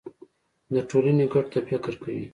د 0.73 0.75
ټولنې 0.89 1.25
ګټو 1.33 1.49
ته 1.53 1.59
فکر 1.69 1.93
کوي. 2.01 2.25